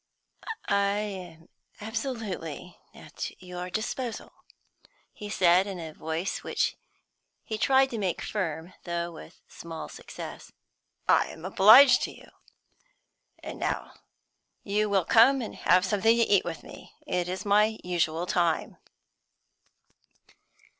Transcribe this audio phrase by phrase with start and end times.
[0.67, 1.49] "I am
[1.79, 4.33] absolutely at your disposal,"
[5.13, 6.75] he said, in a voice which
[7.43, 10.51] he tried to make firm, though with small success.
[11.07, 12.31] "I am obliged to you.
[13.43, 13.93] And now
[14.63, 18.77] you will come and have something to eat with me; it is my usual time."